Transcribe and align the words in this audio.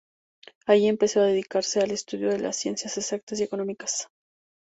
Allí 0.65 0.87
empezó 0.87 1.19
a 1.21 1.25
dedicarse 1.27 1.79
al 1.79 1.91
estudio 1.91 2.29
de 2.29 2.39
las 2.39 2.55
Ciencias 2.57 2.97
Exactas 2.97 3.39
y 3.39 3.43
Económicas. 3.43 4.07